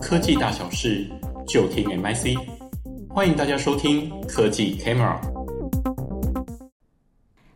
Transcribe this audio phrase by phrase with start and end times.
[0.00, 1.06] 科技大小事
[1.46, 2.38] 就听 MIC，
[3.10, 5.20] 欢迎大家收听科技 Camera。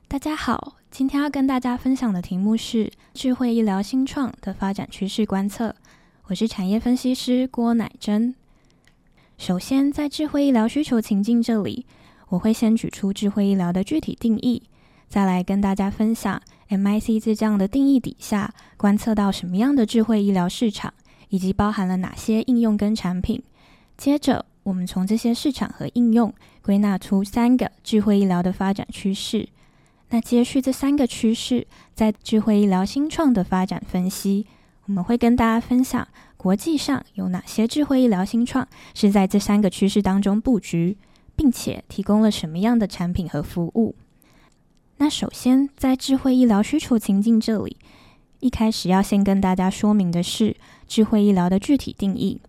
[0.06, 5.74] 大家好，今天要跟大家分享的题目是智慧医疗新创的发展趋势观测。
[6.26, 8.34] 我是产业分析师郭乃真。
[9.38, 11.86] 首先，在智慧医疗需求情境这里，
[12.28, 14.62] 我会先举出智慧医疗的具体定义，
[15.08, 20.92] 再来跟大家分享 MIC 在这样的定义底下观测到什么样的智慧医疗市场，
[21.28, 23.42] 以及包含了哪些应用跟产品。
[23.96, 26.32] 接着，我们从这些市场和应用
[26.62, 29.48] 归纳出三个智慧医疗的发展趋势。
[30.10, 34.46] 那接续这三个趋势，在智慧医疗新创的发展分析，
[34.86, 40.96] 我们会跟大家分享国际上有哪些智慧医疗新创是在这三个趋势当中布局，
[41.34, 43.94] 并且提供了什么样的产品和服务。
[44.98, 47.76] 那首先，在智慧医疗需求情境这里，
[48.44, 50.54] 一开始要先跟大家说明的是
[50.86, 52.42] 智慧医疗的具体定义。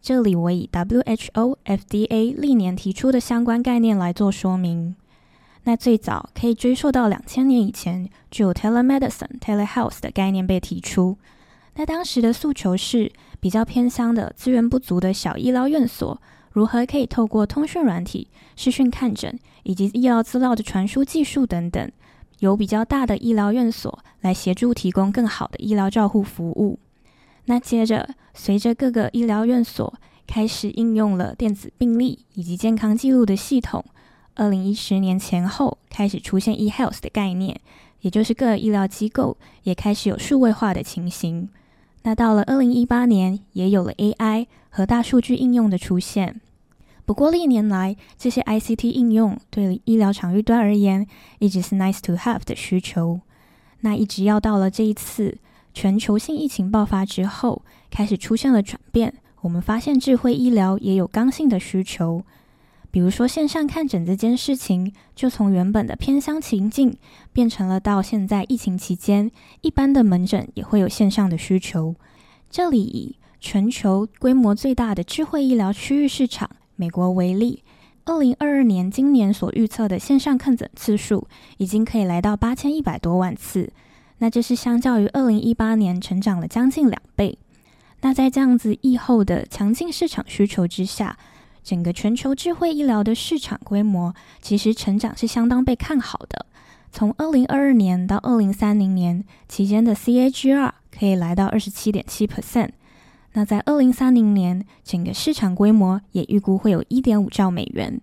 [0.00, 4.94] 这里我以 WHO、FDA 历年提出的相关概念来做说明。
[5.64, 11.18] 那最早可以追溯到两千年以前，就有 telemedicine、telehealth 的概念被提出。
[11.74, 13.10] 那当时的诉求是
[13.40, 16.16] 比较偏乡的资源不足的小医疗院所，
[16.52, 21.90] 如何可以透过通讯软体、视讯看诊以及医疗资料的传输技术等等，
[22.44, 26.78] 由比较大的医疗院所来协助提供更好的医疗照护服务。
[27.46, 29.92] 那接着，随着各个医疗院所
[30.26, 33.82] 开始应用了电子病历以及健康记录的系统。
[34.34, 37.58] 二零一十年前后开始出现 e-health 的概念，
[38.02, 41.48] 也就是各医疗机构也开始有数位化的情形。
[42.02, 46.40] 那到了二零一八年，也有了 AI 和大数据应用的出现。
[47.06, 51.06] 不过历年来，这些 ICT 应用对医疗场域端而言，
[51.38, 53.20] 一直是 nice to have 的需求。
[53.80, 55.36] 那一直要到了这一次
[55.74, 59.14] 全球性疫情爆发之后，开始出现了转变。
[59.42, 62.24] 我们发现智慧医疗也有刚性的需求。
[62.90, 66.96] 比如说线上看诊这件事情，就从原本的偏乡情境，
[67.32, 71.94] 变成了到现在疫情期间，一般的门诊也会有线上的需求。
[72.48, 77.62] 这里以全球规模最大的智慧医疗区域市场美国为例，
[78.04, 81.26] 二零二二年今年所预测的线上看诊次数，
[81.58, 83.72] 已经可以来到八千一百多万次，
[84.18, 87.38] 那这是相较于二零一八年成长了将近两倍。
[88.00, 91.16] 那在这样子疫后的强劲市场需求之下，
[91.62, 96.44] 整个全球智慧医疗的市场规模其实成长是相当被看好的。
[96.92, 102.70] 从二零二二年到二零三零年期间的 CAGR 可以来到二十七点七 percent。
[103.34, 108.00] 那在二零三零年，整个市场规模也预估会有一点五兆美元。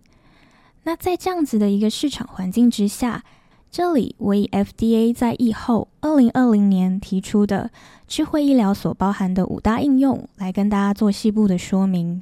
[0.83, 3.23] 那在这样子的一个市场环境之下，
[3.69, 7.71] 这里我以 FDA 在疫后二零二零年提出的
[8.07, 12.21] 智慧医疗所包含的五大应用来跟大家做细部的说明。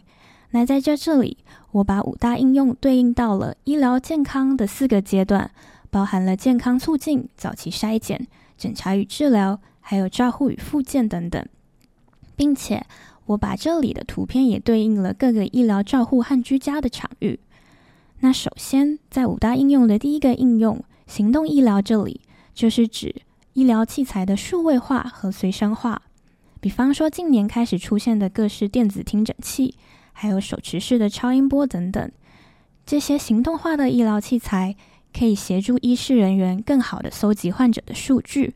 [0.52, 1.38] 那在这这里，
[1.72, 5.50] 我把五大应用对应到了医疗健康的四个阶段，
[5.90, 8.28] 包含了健康促进、早期筛检、
[8.58, 11.44] 检查与治疗，还有照护与复健等等，
[12.40, 12.86] 并且
[13.26, 17.38] 我把这里的图片也对应了各个医疗照护和居家的场域。
[18.22, 22.22] 那首先，在五大应用的第一个应用——行动医疗这里，
[22.54, 23.14] 就是指
[23.52, 26.02] 医疗器材的数位化和随身化，
[26.62, 29.76] 比方说近年开始出现的各式电子听诊器。
[30.12, 32.12] 还有手持式的超音波等等，
[32.86, 34.76] 这些行动化的医疗器材
[35.18, 38.54] 可以协助医事人员更好的搜集患者的数据，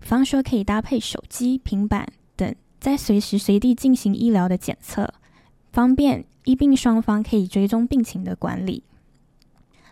[0.00, 2.52] 比方说可以搭配手机、平板等，
[2.84, 5.08] 在随时随地进行医疗的检测，
[5.72, 8.82] 方便医病双方可以追踪病情的管理。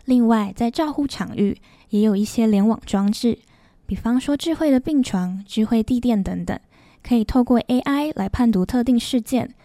[0.05, 1.57] 另外，在照护场域
[1.89, 3.39] 也有一些联网装置，
[3.87, 6.59] 比方说智慧的病床、智慧地垫等等，
[7.01, 9.55] 可以透过 AI 来判读特定事件。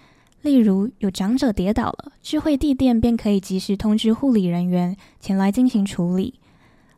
[0.41, 6.41] 例如，有长者跌倒了，智慧地垫便可以及时通知护理人员前来进行处理。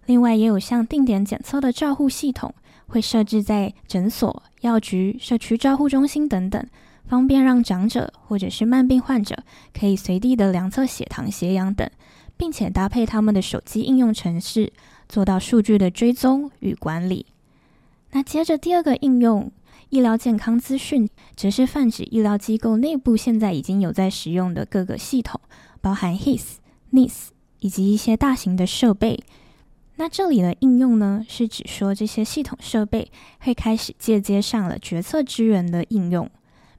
[0.07, 2.55] 另外，也有像定点检测的照护系统，
[2.91, 6.63] 会设置在诊所、药局、社区照护中心等等，
[7.09, 9.43] 方便让长者或者是慢病患者
[9.73, 11.89] 可以随地的量测血糖、血氧等，
[12.37, 14.73] 并且搭配他们的手机应用程式，
[15.09, 17.25] 做到数据的追踪与管理。
[18.11, 19.51] 那接着第二个应用。
[19.89, 25.41] 医疗健康资讯，则是泛指医疗机构内部现在已经有在使用的各个系统，
[25.81, 26.59] 包含 HIS、
[26.93, 29.19] NIS 以及一些大型的设备。
[30.01, 36.31] 那这里的应用呢，是指说这些系统设备会开始借接上了决策支援的应用，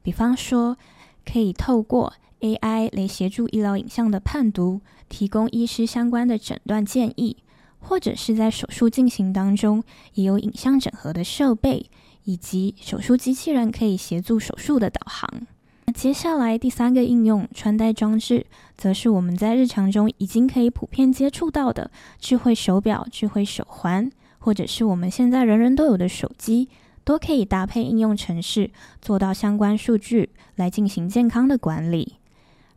[0.02, 0.76] 比方说
[1.24, 7.38] 可以透过 AI 来协助医疗影像的判读，提供医师相关的诊断建议，
[7.78, 9.84] 或者是在手术进行当中
[10.16, 11.92] 也有影像整合的设备。
[12.24, 15.48] 以及手术机器人可以协助手术的导航。
[15.92, 18.46] 接下来第三个应用，穿戴装置，
[18.78, 24.10] 则是我们在日常中已经可以普遍接触到的智慧手表、智慧手环，
[24.40, 26.70] 或者是我们现在人人都有的手机，
[27.04, 28.72] 都可以搭配应用程式，
[29.02, 32.16] 做到相关数据来进行健康的管理。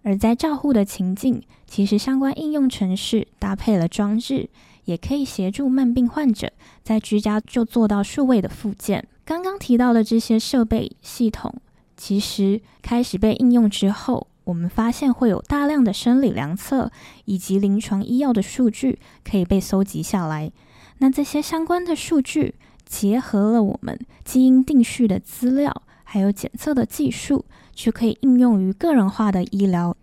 [0.03, 4.51] 而在照护的情境，其实相关应用程式搭配了装置，
[4.85, 6.53] 也可以协助慢病患者
[6.83, 9.07] 在居家就做到数位的复健。
[9.25, 11.55] 刚刚提到的这些设备系统，
[11.97, 16.91] 其实开始被应用之后，我们发现会有大量的生理量测
[17.25, 20.51] 以及临床医药的数据可以被搜集下来。
[20.99, 22.55] 那这些相关的数据，
[22.85, 27.45] 结合了我们基因定序的资料，还有检测的技术。
[27.75, 29.97] 就可以应用于个人化的医疗，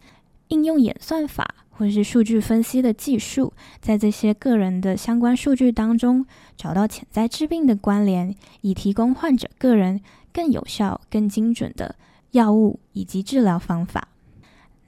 [0.49, 6.25] 应用演算法或是数据分析的技术，在这些个人的相关数据当中
[6.57, 10.01] 找到潜在致病的关联，以提供患者个人
[10.33, 11.95] 更有效、更精准的
[12.31, 14.07] 药物以及治疗方法。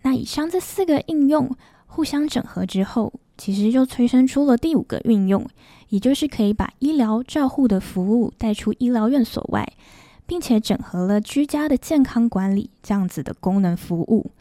[0.02, 1.56] 那以上这四个应用
[1.88, 5.46] 互相整合之后，其实就催生出了第五个运用，
[5.90, 9.68] 也就是可以把医疗照护的服务带出医疗院所外。
[10.26, 14.32] 并且整合了居家的健康管理这样子的功能服务，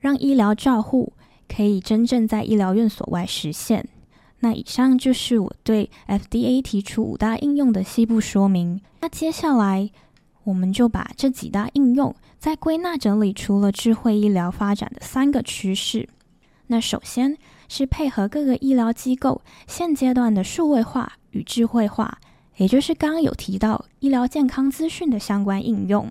[0.00, 1.14] 让医疗照护
[1.48, 3.88] 可以真正在医疗院所外实现。
[4.40, 8.82] 那以上就是我对 FDA 提出五大应用的细部说明。
[9.00, 9.90] 那接下来
[10.48, 16.08] 我们就把这几大应用再归纳整理出了智慧医疗发展的三个趋势。
[16.68, 17.36] 那首先
[17.68, 22.18] 是配合各个医疗机构现阶段的数位化与智慧化。
[22.56, 26.10] 也就是刚刚有提到医疗健康资讯的相关应用，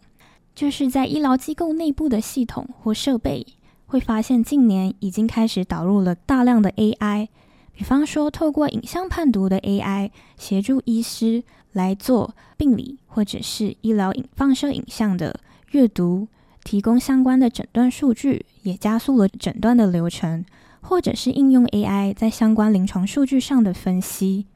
[0.54, 3.46] 就是在医疗机构内部的系统或设备，
[3.88, 7.28] 会发现近年已经开始导入了大量的 AI，
[7.78, 11.44] 比方说透过影像判读的 AI 协助医师
[11.74, 15.40] 来做病理或者是医疗影放射影像的
[15.70, 16.28] 阅读，
[16.64, 20.44] 提供相关的诊断数据，也加速了诊断的流程，
[20.82, 24.48] 或者是应用 AI 在相关临床数据上的分析。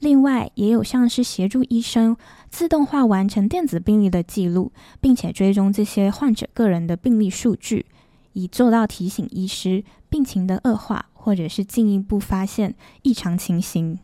[0.00, 2.14] 另外，也有像是协助医生
[2.50, 4.70] 自动化完成电子病历的记录，
[5.00, 7.86] 并且追踪这些患者个人的病历数据，
[8.34, 13.98] 以做到提醒医师病情的恶化，或者是进一步发现异常情形。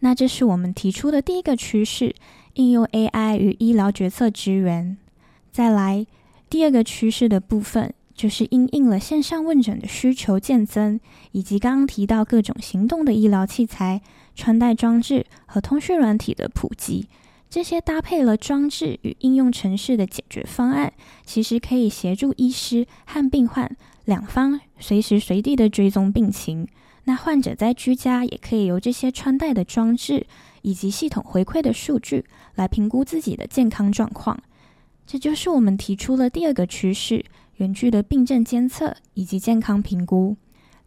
[0.00, 2.14] 那这是我们提出的第一个趋势：
[2.54, 4.96] 应用 AI 与医疗决策支援。
[5.50, 6.06] 再来，
[6.50, 10.98] 第二个趋势的部分，就是因应了线上问诊的需求渐增，
[11.32, 14.00] 以及刚刚提到各种行动的医疗器材。
[14.34, 17.06] 穿戴装置和通讯软体的普及，
[17.50, 20.90] 这些搭配了装置与应用程式的解决方案，
[21.26, 26.66] 其实可以协助医师和病患两方随时随地的追踪病情。
[27.04, 30.26] 那患者在居家也可以由这些穿戴的装置
[30.62, 34.40] 以及系统回馈的数据来评估自己的健康状况。
[35.06, 37.24] 这就是我们提出了第二个趋势：
[37.56, 40.36] 远距的病症监测以及健康评估。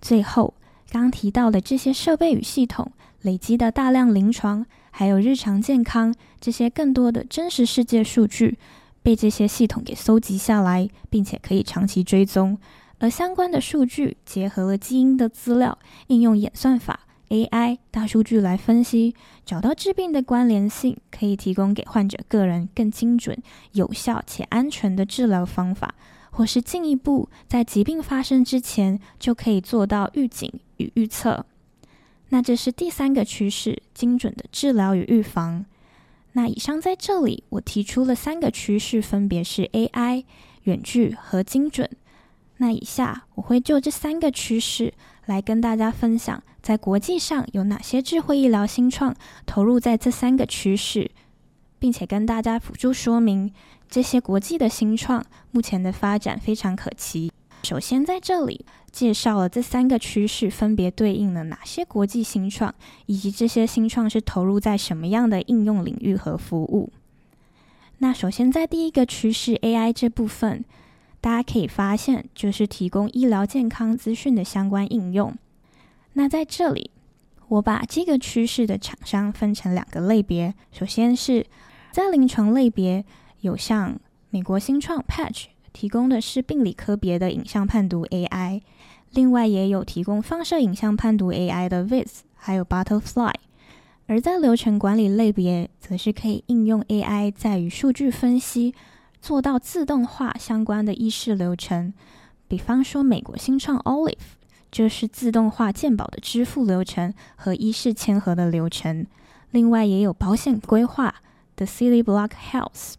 [0.02, 0.54] 最后，
[0.90, 2.92] 刚提到的这些设备与系统。
[3.22, 8.56] 累积的大量临床，还有日常健康这些更多的真实世界数据，
[9.02, 12.56] 被这些系统给搜集下来，并且可以长期追踪。
[13.00, 15.78] 而相关的数据结合了基因的资料，
[16.08, 19.14] 应用演算法、AI、大数据来分析，
[19.46, 23.38] 找到致病的关联性，可以提供给患者个人更精准、
[23.74, 25.96] 有效且安全的治疗方法，
[26.32, 31.46] 或是进一步在疾病发生之前就可以做到预警与预测。
[32.30, 35.66] 那这是第三个趋势，精准的治疗与预防。
[36.34, 40.24] 那以上在这里，我提出了三个趋势，分别是 AI、
[40.64, 41.90] 远距和精准。
[42.58, 44.94] 那以下我会就这三个趋势
[45.26, 49.14] 来跟大家分享，在国际上有哪些智慧医疗新创
[49.46, 51.12] 投入在这三个趋势，
[51.80, 53.52] 并且跟大家辅助说明
[53.90, 57.32] 这些国际的新创目前的发展非常可期。
[57.64, 62.74] 首先，在这里介绍了这三个趋势分别对应了哪些国际新创，
[63.08, 66.92] 以及这些新创是投入在什么样的应用领域和服务。
[67.98, 70.64] 那首先，在第一个趋势 AI 这部分，
[71.26, 75.36] 大家可以发现，就是提供医疗健康资讯的相关应用。
[76.14, 76.92] 那在这里，
[77.48, 80.54] 我把这个趋势的厂商分成两个类别。
[80.72, 81.44] 首先是
[81.92, 83.04] 在临床类别，
[83.40, 85.46] 有像美国新创 Patch。
[85.74, 88.62] 提供的是病理科别的影像判读 AI，
[89.10, 93.34] 另外也有提供放射影像判读 AI 的 Viz，还有 Butterfly。
[94.06, 98.76] 而在流程管理类别，则是可以应用 AI 在于数据分析，
[99.22, 101.94] 做到自动化相关的医事流程。
[102.48, 104.18] 比方说，美国新创 Olive
[104.72, 109.06] 就是自动化健保的支付流程和医事签核的流程。
[109.52, 111.16] 另外也有保险规划、
[111.56, 112.94] 的 Cityblock Health。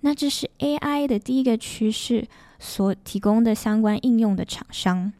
[0.00, 5.12] 那这是 AI 的第一个趋势所提供的相关应用的厂商。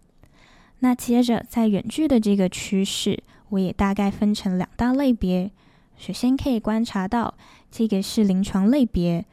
[0.80, 5.50] 那接着在远距的这个趋势，我也大概分成两大类别。
[5.96, 7.34] 首先可以观察到，
[7.70, 9.24] 这个是临床类别，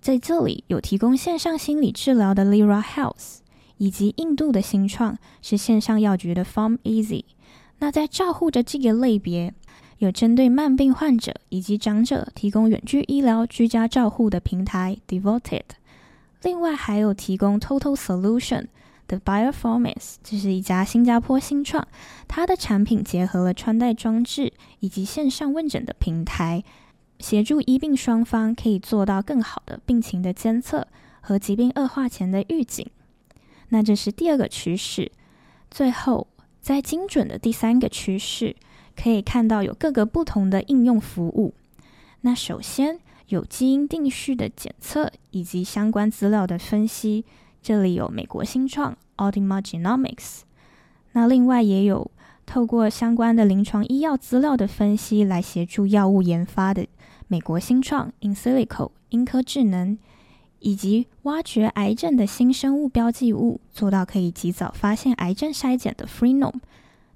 [0.00, 3.38] 在这里有提供线上心理治疗的 Lyra Health，
[3.76, 7.24] 以及印度的新创是线上药局的 PharmEasy。
[7.78, 9.54] 那在照护的这个类别，
[9.98, 15.62] 有针对慢病患者以及长者提供远距医疗居家照护的平台 Devoted。
[16.42, 18.66] 另外还有提供 Total Solution。
[19.10, 21.88] 的 Bioformis，这是一家新加坡新创，
[22.28, 26.62] 它的产品结合了穿戴装置以及线上问诊的平台，
[27.20, 30.88] 协助医病双方可以做到更好的病情的监测
[31.20, 32.84] 和疾病恶化前的预警。
[33.68, 35.12] 那这是第二个趋势。
[35.70, 36.26] 最后，
[36.60, 38.56] 在精准的第三个趋势，
[38.96, 41.54] 可以看到有各个不同的应用服务。
[42.22, 42.98] 那首先
[43.28, 47.24] 有基因定序的检测以及相关资料的分析。
[47.62, 50.40] 这里有美国新创 Ultima Genomics，
[51.12, 52.10] 那另外也有
[52.46, 56.86] 透过相关的临床医药资料的分析来协助药物研发的
[57.30, 59.96] 美国新创 Insilico 英科智能，
[60.58, 66.58] 以及挖掘癌症的新生物标记物，做到可以及早发现癌症筛检的 Freenome，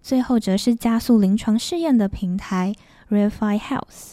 [0.00, 2.73] 最后则是加速临床试验的平台
[3.11, 4.12] Reify Health。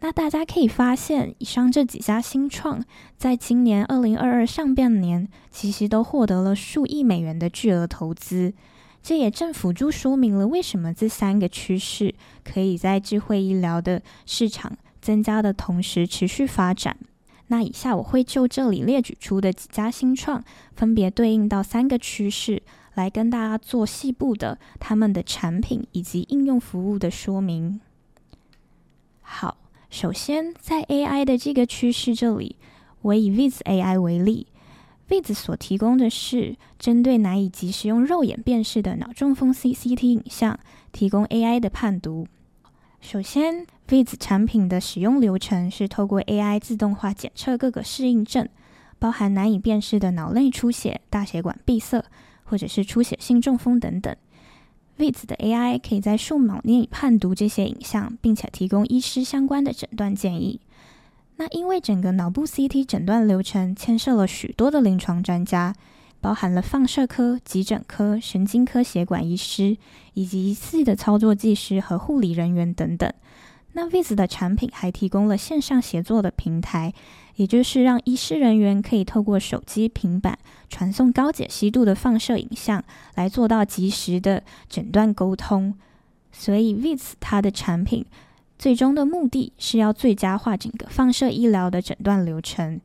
[0.00, 2.82] 那大家可以发现，以上这几家新创，
[3.16, 8.52] 在今年二零二二上半年，其实都获得了数亿美元的巨额投资。
[9.00, 14.76] 这也正辅助说明了为什么这三个趋势可以在智慧医疗的市场
[15.10, 16.96] 增加的同时持续发展。
[17.48, 20.44] 那以下我会就这里列举出的几家新创，
[20.76, 22.62] 分别对应到三个趋势，
[22.94, 27.80] 来跟大家做细部的他们的产品以及应用服务的说明。
[29.22, 29.56] 好。
[29.90, 32.54] 首先，在 AI 的这个趋势这里，
[33.02, 34.46] 我以 Viz AI 为例
[35.08, 40.60] ，Viz 所提供的是针对难以及时用肉眼辨识的脑中风 CCT 影像，
[40.92, 42.28] 提供 AI 的判读。
[43.00, 48.48] 首先，Viz 产品的使用流程是透过 AI 自动化检测各个适应症，
[49.00, 52.04] 包含难以辨识的脑内出血、大血管闭塞，
[52.44, 54.14] 或者是出血性中风等等。
[54.96, 60.60] Viz 的 AI 可以在数秒内判读这些影像，并且提供医师相关的诊断建议。
[61.36, 65.74] 那因为整个脑部 CT 诊断流程牵涉了许多的临床专家，
[66.20, 69.78] 包含了放射科、急诊科、神经科血管医师，
[70.12, 73.10] 以及一次的操作技师和护理人员等等。
[73.72, 76.92] 那 Viz 的产品还提供了线上协作的平台，
[77.36, 80.36] 也就是让医师人员可以透过手机、平板
[80.68, 82.82] 传送高解析度的放射影像，
[83.14, 85.74] 来做到及时的诊断沟通。
[86.32, 88.04] 所以 Viz 它的产品
[88.58, 92.80] 最终的目的是要最佳化整个放射医疗的诊断流程。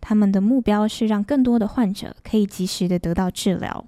[0.00, 3.84] 他们的目标是让更多的患者可以及时的得到治疗。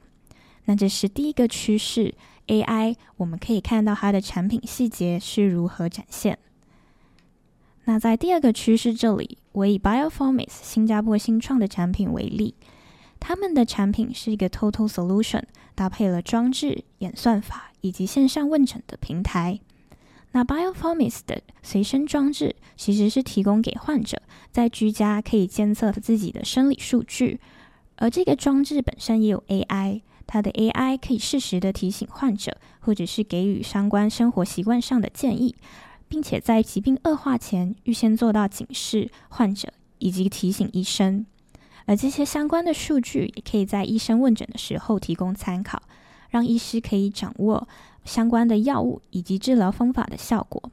[0.66, 2.14] 那这是第一个趋势。
[2.48, 6.38] AI，我们可以看到它的产品细节是如何展现。
[7.84, 12.54] 那在第二个趋势这里，我以 Bioformis 新加坡新创的产品为例，
[13.18, 19.60] 他们的产品是一个 Total Solution，搭配了装置、演算法以及线上问诊的平台。
[20.32, 24.20] 那 Bioformis 的随身装置其实是提供给患者
[24.52, 27.40] 在居家可以监测自己的生理数据，
[27.96, 30.02] 而这个装置本身也有 AI。
[30.28, 35.56] 它的 AI 可以适时的提醒患者，或者是给予相关生活习惯上的建议，
[36.06, 41.24] 并且在疾病恶化前预先做到警示患者以及提醒医生。
[41.86, 45.82] 而这些相关的数据也可以在医生问诊的时候提供参考，
[46.28, 47.66] 让医师可以掌握
[48.04, 50.70] 相关的药物以及治疗方法的效果。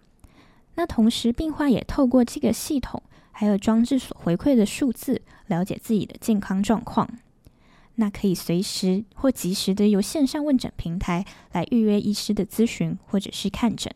[0.76, 7.10] 那同时，病患也透过这个系统还有装置所回馈的数字，了解自己的健康状况。
[7.96, 13.90] 那可以随时或及时的由线上问诊平台来预约医师的咨询或者是看诊，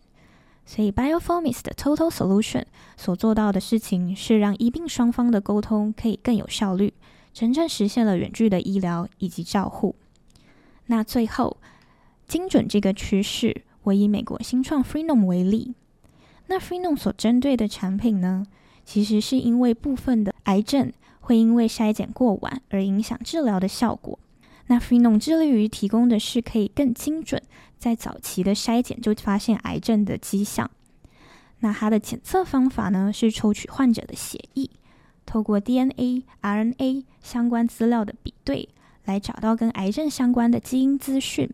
[0.66, 2.64] 所以 Bioformis 的 Total Solution
[2.96, 6.94] 所做到的事情是让医病双方的沟通可以更有效率，
[7.34, 9.96] 真正实现了远距的医疗以及照护。
[10.86, 11.58] 那最后，
[12.28, 15.74] 精准这个趋势，我以美国新创 FreeNOM 为例。
[16.48, 18.46] 那 FreeNOM 所针对的产品呢，
[18.86, 20.92] 其实是因为部分的癌症。
[21.30, 24.18] 会因为筛检过晚而影响治疗的效果。
[24.66, 27.40] 那 f r e n o m 致力于提供的是可以更精准，
[27.78, 30.72] 在早期的筛检就发现癌症的迹象。
[31.60, 34.72] 那它的检测方法呢，是抽取患者的血液，
[35.28, 38.68] 透过 DNA、RNA 相关资料的比对，
[39.06, 41.48] 来找到跟癌症相关的基因资讯，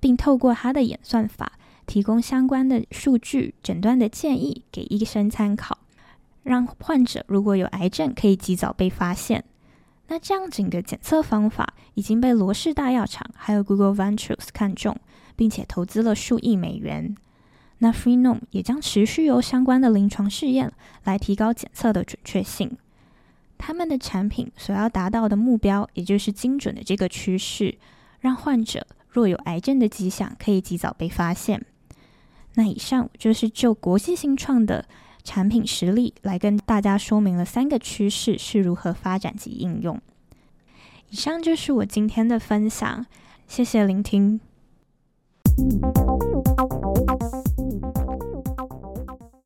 [0.00, 5.76] 并透过它的演算法，提供相关的数据诊断的建议给医生参考。
[6.42, 9.44] 让患者如果有癌症可以及早被发现。
[10.08, 14.98] 那这样整个检测方法已经被罗氏大药厂还有 Google Ventures 看中，
[15.36, 17.16] 并且投资了数亿美元。
[17.78, 20.72] 那 Freenome 也将持续由相关的临床试验
[21.04, 22.76] 来提高检测的准确性。
[23.58, 27.78] 他们的产品所要达到的目标，也就是精准的这个趋势，
[28.20, 31.64] 让患者若有癌症的迹象可以及早被发现。
[32.54, 34.84] 那以上就是就国际新创的
[35.24, 40.00] 产品实例来跟大家说明了三个趋势是如何发展及应用。
[41.10, 43.06] 以上就是我今天的分享，
[43.46, 44.40] 谢谢聆听。